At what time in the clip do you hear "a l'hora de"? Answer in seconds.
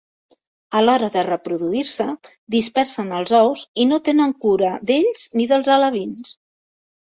0.77-1.23